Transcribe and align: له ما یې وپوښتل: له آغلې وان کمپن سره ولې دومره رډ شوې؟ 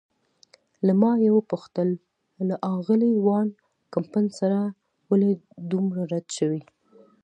له 0.85 0.93
ما 1.01 1.11
یې 1.23 1.29
وپوښتل: 1.33 1.89
له 2.49 2.55
آغلې 2.73 3.11
وان 3.25 3.47
کمپن 3.93 4.25
سره 4.39 4.59
ولې 5.09 5.31
دومره 5.71 6.01
رډ 6.11 6.25
شوې؟ 6.37 6.61